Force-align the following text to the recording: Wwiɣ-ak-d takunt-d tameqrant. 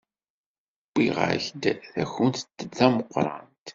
Wwiɣ-ak-d 0.91 1.63
takunt-d 1.93 2.59
tameqrant. 2.77 3.65